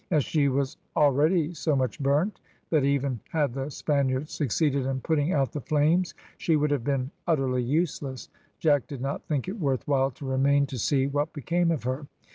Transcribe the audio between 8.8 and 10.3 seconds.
did not think it worth while to